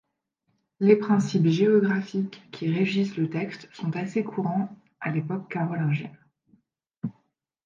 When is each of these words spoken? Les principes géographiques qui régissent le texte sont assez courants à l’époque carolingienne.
Les 0.79 0.95
principes 0.95 1.45
géographiques 1.45 2.41
qui 2.51 2.73
régissent 2.73 3.17
le 3.17 3.29
texte 3.29 3.69
sont 3.71 3.95
assez 3.95 4.23
courants 4.23 4.75
à 4.99 5.11
l’époque 5.11 5.47
carolingienne. 5.47 6.17